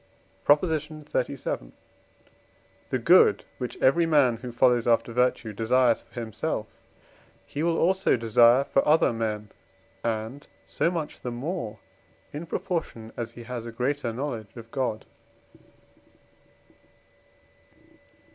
[0.45, 0.63] PROP.
[0.63, 1.71] XXXVII.
[2.89, 6.65] The good which every man, who follows after virtue, desires for himself
[7.45, 9.51] he will also desire for other men,
[10.03, 11.77] and so much the more,
[12.33, 15.05] in proportion as he has a greater knowledge of God.